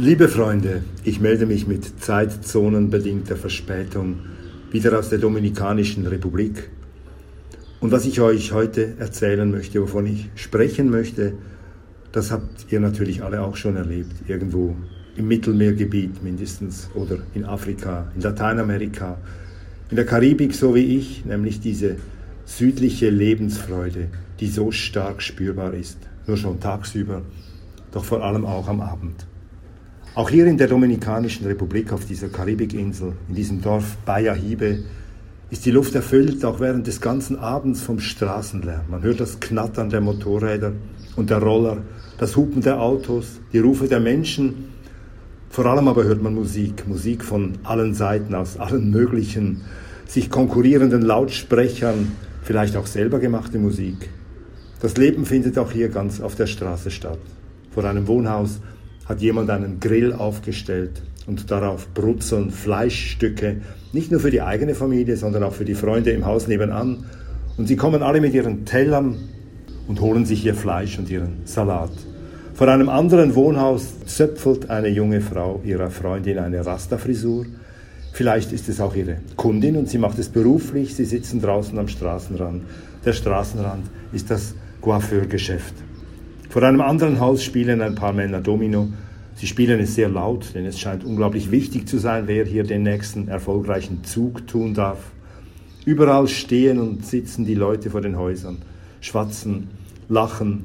[0.00, 4.20] Liebe Freunde, ich melde mich mit zeitzonenbedingter Verspätung
[4.70, 6.70] wieder aus der Dominikanischen Republik.
[7.80, 11.32] Und was ich euch heute erzählen möchte, wovon ich sprechen möchte,
[12.12, 14.76] das habt ihr natürlich alle auch schon erlebt, irgendwo
[15.16, 19.18] im Mittelmeergebiet mindestens oder in Afrika, in Lateinamerika,
[19.90, 21.96] in der Karibik so wie ich, nämlich diese
[22.44, 27.22] südliche Lebensfreude, die so stark spürbar ist, nur schon tagsüber,
[27.90, 29.26] doch vor allem auch am Abend.
[30.14, 34.80] Auch hier in der Dominikanischen Republik, auf dieser Karibikinsel, in diesem Dorf Bayahibe,
[35.50, 38.82] ist die Luft erfüllt, auch während des ganzen Abends vom Straßenlärm.
[38.90, 40.72] Man hört das Knattern der Motorräder
[41.16, 41.78] und der Roller,
[42.18, 44.66] das Hupen der Autos, die Rufe der Menschen.
[45.48, 49.62] Vor allem aber hört man Musik, Musik von allen Seiten, aus allen möglichen,
[50.06, 54.10] sich konkurrierenden Lautsprechern, vielleicht auch selber gemachte Musik.
[54.80, 57.18] Das Leben findet auch hier ganz auf der Straße statt.
[57.70, 58.60] Vor einem Wohnhaus
[59.08, 63.56] hat jemand einen Grill aufgestellt und darauf brutzeln Fleischstücke,
[63.92, 67.04] nicht nur für die eigene Familie, sondern auch für die Freunde im Haus nebenan.
[67.56, 69.16] Und sie kommen alle mit ihren Tellern
[69.88, 71.90] und holen sich ihr Fleisch und ihren Salat.
[72.54, 77.46] Vor einem anderen Wohnhaus zöpfelt eine junge Frau ihrer Freundin eine Rasta-Frisur.
[78.12, 80.94] Vielleicht ist es auch ihre Kundin und sie macht es beruflich.
[80.94, 82.62] Sie sitzen draußen am Straßenrand.
[83.04, 85.74] Der Straßenrand ist das Coiffeurgeschäft.
[86.48, 88.88] Vor einem anderen Haus spielen ein paar Männer Domino.
[89.34, 92.84] Sie spielen es sehr laut, denn es scheint unglaublich wichtig zu sein, wer hier den
[92.84, 94.98] nächsten erfolgreichen Zug tun darf.
[95.84, 98.58] Überall stehen und sitzen die Leute vor den Häusern,
[99.02, 99.68] schwatzen,
[100.08, 100.64] lachen.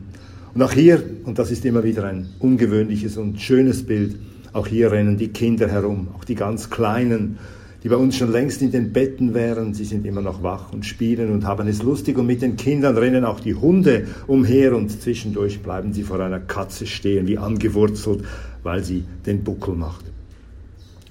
[0.53, 4.15] Und auch hier, und das ist immer wieder ein ungewöhnliches und schönes Bild,
[4.53, 7.39] auch hier rennen die Kinder herum, auch die ganz Kleinen,
[7.83, 9.73] die bei uns schon längst in den Betten wären.
[9.73, 12.17] Sie sind immer noch wach und spielen und haben es lustig.
[12.17, 16.39] Und mit den Kindern rennen auch die Hunde umher und zwischendurch bleiben sie vor einer
[16.39, 18.23] Katze stehen, wie angewurzelt,
[18.63, 20.05] weil sie den Buckel macht.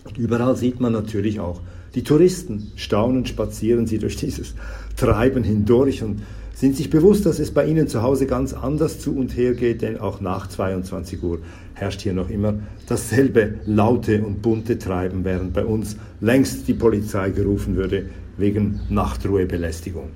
[0.05, 1.61] Und überall sieht man natürlich auch
[1.95, 2.73] die Touristen.
[2.77, 4.55] Staunend spazieren sie durch dieses
[4.97, 6.23] Treiben hindurch und
[6.55, 9.83] sind sich bewusst, dass es bei ihnen zu Hause ganz anders zu und her geht,
[9.83, 11.41] denn auch nach 22 Uhr
[11.75, 12.55] herrscht hier noch immer
[12.87, 18.07] dasselbe laute und bunte Treiben, während bei uns längst die Polizei gerufen würde
[18.37, 20.09] wegen Nachtruhebelästigung.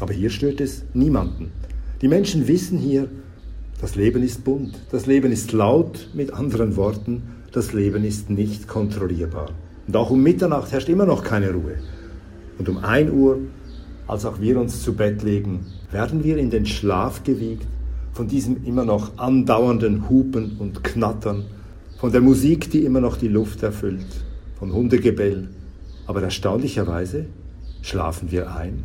[0.00, 1.52] Aber hier stört es niemanden.
[2.00, 3.08] Die Menschen wissen hier,
[3.80, 7.22] das Leben ist bunt, das Leben ist laut, mit anderen Worten,
[7.52, 9.50] das Leben ist nicht kontrollierbar.
[9.86, 11.76] Und auch um Mitternacht herrscht immer noch keine Ruhe.
[12.58, 13.38] Und um 1 Uhr,
[14.06, 17.66] als auch wir uns zu Bett legen, werden wir in den Schlaf gewiegt
[18.14, 21.44] von diesem immer noch andauernden Hupen und Knattern,
[21.98, 24.06] von der Musik, die immer noch die Luft erfüllt,
[24.58, 25.48] von Hundegebell.
[26.06, 27.26] Aber erstaunlicherweise
[27.82, 28.84] schlafen wir ein,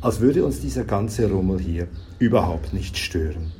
[0.00, 1.88] als würde uns dieser ganze Rummel hier
[2.20, 3.52] überhaupt nicht stören.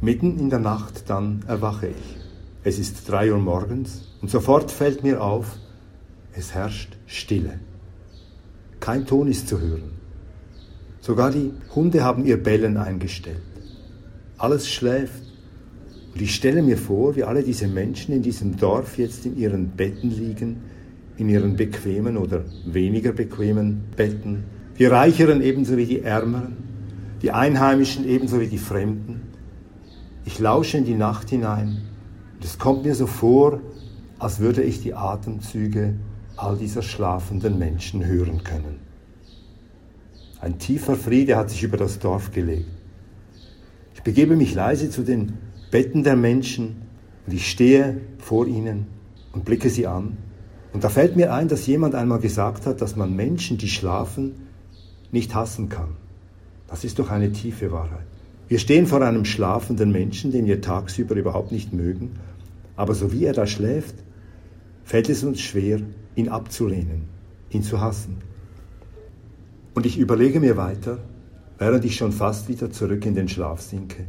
[0.00, 2.16] Mitten in der Nacht dann erwache ich.
[2.64, 5.56] Es ist drei Uhr morgens und sofort fällt mir auf,
[6.32, 7.60] es herrscht Stille.
[8.78, 9.90] Kein Ton ist zu hören.
[11.02, 13.49] Sogar die Hunde haben ihr Bellen eingestellt.
[14.40, 15.22] Alles schläft.
[16.14, 19.68] Und ich stelle mir vor, wie alle diese Menschen in diesem Dorf jetzt in ihren
[19.68, 20.62] Betten liegen,
[21.18, 24.44] in ihren bequemen oder weniger bequemen Betten.
[24.78, 26.56] Die Reicheren ebenso wie die Ärmeren,
[27.20, 29.20] die Einheimischen ebenso wie die Fremden.
[30.24, 31.82] Ich lausche in die Nacht hinein
[32.34, 33.60] und es kommt mir so vor,
[34.18, 35.96] als würde ich die Atemzüge
[36.36, 38.80] all dieser schlafenden Menschen hören können.
[40.40, 42.79] Ein tiefer Friede hat sich über das Dorf gelegt.
[44.00, 45.34] Ich begebe mich leise zu den
[45.70, 46.76] Betten der Menschen
[47.26, 48.86] und ich stehe vor ihnen
[49.32, 50.16] und blicke sie an.
[50.72, 54.46] Und da fällt mir ein, dass jemand einmal gesagt hat, dass man Menschen, die schlafen,
[55.12, 55.98] nicht hassen kann.
[56.66, 58.06] Das ist doch eine tiefe Wahrheit.
[58.48, 62.12] Wir stehen vor einem schlafenden Menschen, den wir tagsüber überhaupt nicht mögen,
[62.76, 63.96] aber so wie er da schläft,
[64.82, 65.78] fällt es uns schwer,
[66.16, 67.02] ihn abzulehnen,
[67.50, 68.16] ihn zu hassen.
[69.74, 71.00] Und ich überlege mir weiter,
[71.60, 74.06] während ich schon fast wieder zurück in den Schlaf sinke.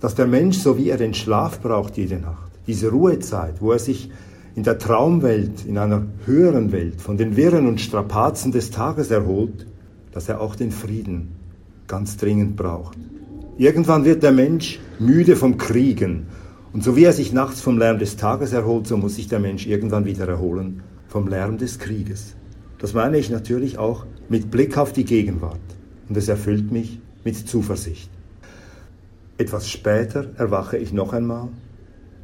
[0.00, 3.78] Dass der Mensch, so wie er den Schlaf braucht jede Nacht, diese Ruhezeit, wo er
[3.78, 4.10] sich
[4.54, 9.66] in der Traumwelt, in einer höheren Welt von den Wirren und Strapazen des Tages erholt,
[10.12, 11.32] dass er auch den Frieden
[11.86, 12.98] ganz dringend braucht.
[13.56, 16.26] Irgendwann wird der Mensch müde vom Kriegen
[16.74, 19.40] und so wie er sich nachts vom Lärm des Tages erholt, so muss sich der
[19.40, 22.34] Mensch irgendwann wieder erholen vom Lärm des Krieges.
[22.78, 25.60] Das meine ich natürlich auch mit Blick auf die Gegenwart
[26.08, 28.10] und es erfüllt mich mit Zuversicht.
[29.38, 31.48] Etwas später erwache ich noch einmal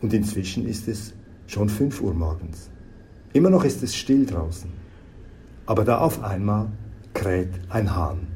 [0.01, 1.13] und inzwischen ist es
[1.47, 2.71] schon 5 Uhr morgens.
[3.33, 4.71] Immer noch ist es still draußen.
[5.67, 6.69] Aber da auf einmal
[7.15, 8.27] kräht ein Hahn.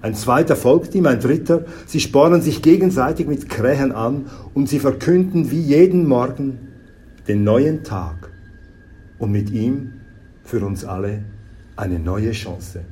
[0.00, 1.64] Ein zweiter folgt ihm, ein dritter.
[1.86, 6.58] Sie spornen sich gegenseitig mit Krähen an und sie verkünden wie jeden Morgen,
[7.26, 8.30] den neuen Tag
[9.18, 9.92] und mit ihm
[10.44, 11.24] für uns alle
[11.76, 12.84] eine neue Chance.